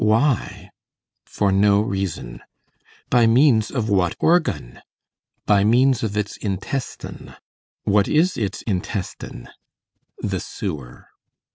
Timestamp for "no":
1.51-1.79